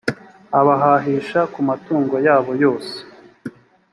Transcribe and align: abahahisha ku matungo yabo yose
abahahisha 0.59 1.39
ku 1.53 1.59
matungo 1.69 2.15
yabo 2.27 2.51
yose 2.63 2.95